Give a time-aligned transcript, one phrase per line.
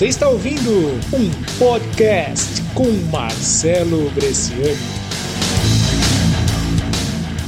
[0.00, 0.70] Você está ouvindo
[1.14, 4.78] um podcast com Marcelo Bresciani.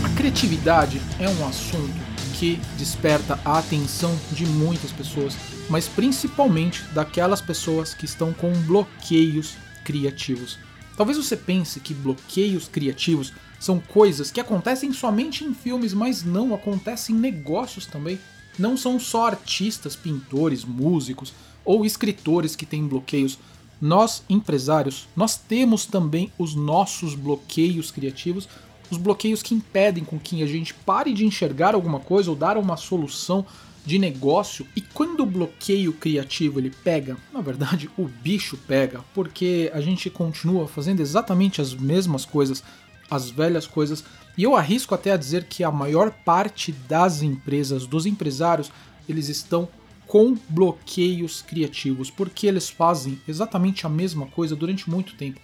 [0.05, 1.99] A criatividade é um assunto
[2.35, 5.35] que desperta a atenção de muitas pessoas,
[5.71, 10.59] mas principalmente daquelas pessoas que estão com bloqueios criativos.
[10.95, 16.55] Talvez você pense que bloqueios criativos são coisas que acontecem somente em filmes, mas não
[16.55, 18.21] acontecem em negócios também.
[18.59, 21.33] Não são só artistas, pintores, músicos
[21.65, 23.39] ou escritores que têm bloqueios.
[23.81, 28.49] Nós, empresários, nós temos também os nossos bloqueios criativos,
[28.91, 32.57] os bloqueios que impedem com que a gente pare de enxergar alguma coisa ou dar
[32.57, 33.45] uma solução
[33.85, 34.67] de negócio.
[34.77, 40.09] E quando o bloqueio criativo ele pega, na verdade o bicho pega, porque a gente
[40.09, 42.63] continua fazendo exatamente as mesmas coisas,
[43.11, 44.05] as velhas coisas.
[44.37, 48.71] E eu arrisco até a dizer que a maior parte das empresas, dos empresários,
[49.09, 49.69] eles estão
[50.13, 55.41] com bloqueios criativos, porque eles fazem exatamente a mesma coisa durante muito tempo.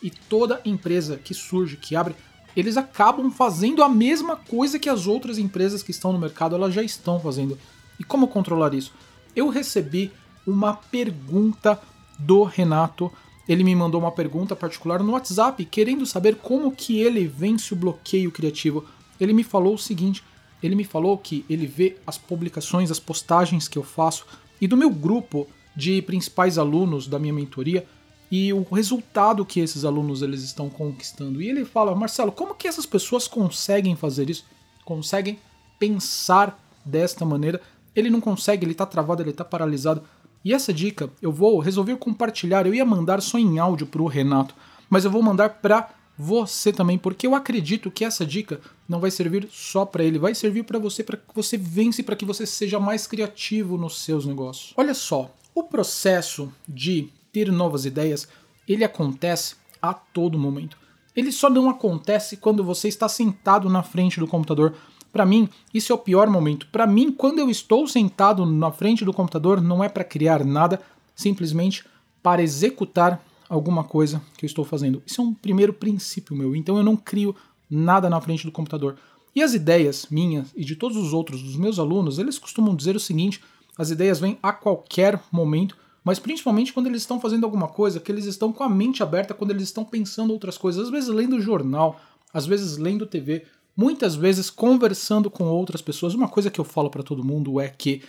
[0.00, 2.14] E toda empresa que surge, que abre,
[2.56, 6.72] eles acabam fazendo a mesma coisa que as outras empresas que estão no mercado elas
[6.72, 7.58] já estão fazendo.
[7.98, 8.94] E como controlar isso?
[9.34, 10.12] Eu recebi
[10.46, 11.82] uma pergunta
[12.16, 13.10] do Renato.
[13.48, 17.76] Ele me mandou uma pergunta particular no WhatsApp, querendo saber como que ele vence o
[17.76, 18.84] bloqueio criativo.
[19.18, 20.22] Ele me falou o seguinte:
[20.62, 24.26] ele me falou que ele vê as publicações, as postagens que eu faço
[24.60, 27.86] e do meu grupo de principais alunos da minha mentoria
[28.30, 31.42] e o resultado que esses alunos eles estão conquistando.
[31.42, 34.44] E ele fala: "Marcelo, como que essas pessoas conseguem fazer isso?
[34.84, 35.38] Conseguem
[35.78, 37.60] pensar desta maneira
[37.94, 40.02] ele não consegue, ele tá travado, ele tá paralisado.
[40.44, 42.66] E essa dica eu vou resolver compartilhar.
[42.66, 44.54] Eu ia mandar só em áudio pro Renato,
[44.88, 49.10] mas eu vou mandar para você também, porque eu acredito que essa dica não vai
[49.10, 52.46] servir só para ele, vai servir para você, para que você vence, para que você
[52.46, 54.72] seja mais criativo nos seus negócios.
[54.76, 58.28] Olha só, o processo de ter novas ideias,
[58.68, 60.76] ele acontece a todo momento.
[61.14, 64.74] Ele só não acontece quando você está sentado na frente do computador
[65.12, 66.66] para mim, isso é o pior momento.
[66.72, 70.80] Para mim, quando eu estou sentado na frente do computador, não é para criar nada,
[71.14, 71.84] simplesmente
[72.22, 73.22] para executar
[73.54, 75.02] alguma coisa que eu estou fazendo.
[75.06, 76.56] Isso é um primeiro princípio meu.
[76.56, 77.36] Então eu não crio
[77.68, 78.96] nada na frente do computador.
[79.34, 82.96] E as ideias minhas e de todos os outros dos meus alunos, eles costumam dizer
[82.96, 83.42] o seguinte:
[83.76, 88.10] as ideias vêm a qualquer momento, mas principalmente quando eles estão fazendo alguma coisa, que
[88.10, 91.40] eles estão com a mente aberta, quando eles estão pensando outras coisas, às vezes lendo
[91.40, 92.00] jornal,
[92.32, 93.44] às vezes lendo TV,
[93.76, 96.14] muitas vezes conversando com outras pessoas.
[96.14, 98.02] Uma coisa que eu falo para todo mundo é que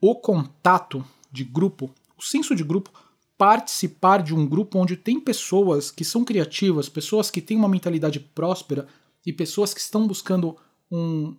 [0.00, 2.90] o contato de grupo, o senso de grupo,
[3.38, 8.18] participar de um grupo onde tem pessoas que são criativas, pessoas que têm uma mentalidade
[8.18, 8.88] próspera
[9.24, 10.56] e pessoas que estão buscando
[10.90, 11.36] um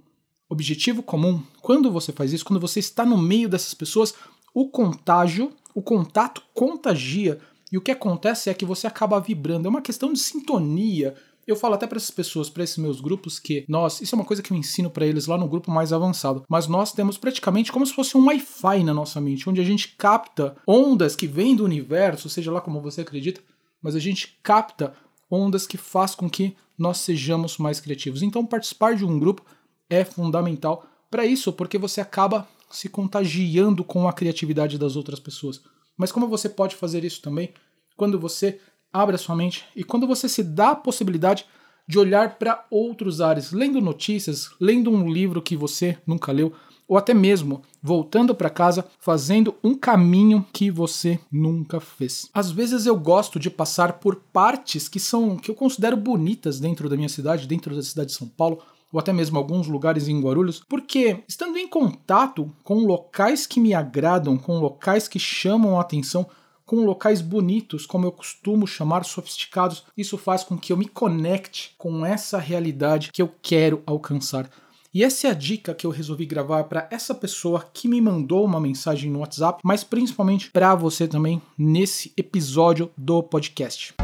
[0.50, 1.44] objetivo comum.
[1.62, 4.16] Quando você faz isso, quando você está no meio dessas pessoas,
[4.54, 7.40] o contágio, o contato contagia.
[7.72, 9.68] E o que acontece é que você acaba vibrando.
[9.68, 11.16] É uma questão de sintonia,
[11.52, 14.26] eu falo até para essas pessoas, para esses meus grupos, que nós, isso é uma
[14.26, 17.72] coisa que eu ensino para eles lá no grupo mais avançado, mas nós temos praticamente
[17.72, 21.56] como se fosse um Wi-Fi na nossa mente, onde a gente capta ondas que vêm
[21.56, 23.42] do universo, seja lá como você acredita,
[23.82, 24.94] mas a gente capta
[25.30, 28.22] ondas que faz com que nós sejamos mais criativos.
[28.22, 29.44] Então, participar de um grupo
[29.90, 35.62] é fundamental para isso, porque você acaba se contagiando com a criatividade das outras pessoas.
[35.98, 37.54] Mas como você pode fazer isso também
[37.98, 38.60] quando você
[38.92, 41.46] abre a sua mente e quando você se dá a possibilidade
[41.88, 46.54] de olhar para outros ares, lendo notícias, lendo um livro que você nunca leu,
[46.88, 52.30] ou até mesmo voltando para casa fazendo um caminho que você nunca fez.
[52.34, 56.90] Às vezes eu gosto de passar por partes que são que eu considero bonitas dentro
[56.90, 58.60] da minha cidade, dentro da cidade de São Paulo,
[58.92, 63.74] ou até mesmo alguns lugares em Guarulhos, porque estando em contato com locais que me
[63.74, 66.28] agradam, com locais que chamam a atenção,
[66.70, 71.74] com locais bonitos, como eu costumo chamar sofisticados, isso faz com que eu me conecte
[71.80, 74.48] com essa realidade que eu quero alcançar.
[74.94, 78.46] E essa é a dica que eu resolvi gravar para essa pessoa que me mandou
[78.46, 83.96] uma mensagem no WhatsApp, mas principalmente para você também nesse episódio do podcast.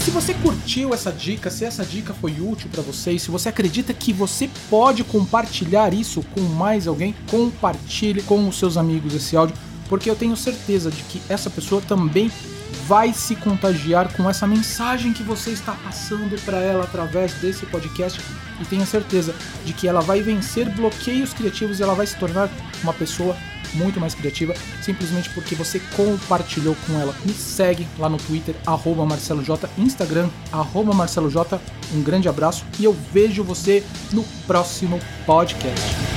[0.00, 3.92] Se você curtiu essa dica, se essa dica foi útil para você, se você acredita
[3.92, 9.54] que você pode compartilhar isso com mais alguém, compartilhe com os seus amigos esse áudio,
[9.90, 12.32] porque eu tenho certeza de que essa pessoa também
[12.90, 18.20] vai se contagiar com essa mensagem que você está passando para ela através desse podcast
[18.60, 19.32] e tenha certeza
[19.64, 22.50] de que ela vai vencer bloqueios criativos e ela vai se tornar
[22.82, 23.36] uma pessoa
[23.74, 27.14] muito mais criativa, simplesmente porque você compartilhou com ela.
[27.24, 31.60] Me segue lá no Twitter, arroba Marcelo J, Instagram, arroba Marcelo J.
[31.94, 36.09] Um grande abraço e eu vejo você no próximo podcast.